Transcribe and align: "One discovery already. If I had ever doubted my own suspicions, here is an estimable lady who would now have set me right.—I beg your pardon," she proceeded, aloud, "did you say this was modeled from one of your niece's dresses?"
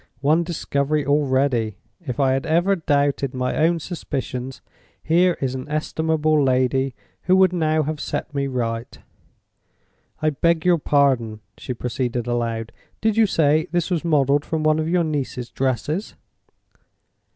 "One 0.21 0.43
discovery 0.43 1.05
already. 1.05 1.77
If 1.99 2.19
I 2.19 2.31
had 2.31 2.47
ever 2.47 2.75
doubted 2.75 3.35
my 3.35 3.55
own 3.57 3.79
suspicions, 3.79 4.59
here 5.03 5.37
is 5.39 5.53
an 5.53 5.69
estimable 5.69 6.43
lady 6.43 6.95
who 7.25 7.35
would 7.35 7.53
now 7.53 7.83
have 7.83 7.99
set 8.01 8.33
me 8.33 8.47
right.—I 8.47 10.29
beg 10.31 10.65
your 10.65 10.79
pardon," 10.79 11.41
she 11.55 11.75
proceeded, 11.75 12.25
aloud, 12.25 12.71
"did 12.99 13.15
you 13.15 13.27
say 13.27 13.67
this 13.71 13.91
was 13.91 14.03
modeled 14.03 14.43
from 14.43 14.63
one 14.63 14.79
of 14.79 14.89
your 14.89 15.03
niece's 15.03 15.51
dresses?" 15.51 16.15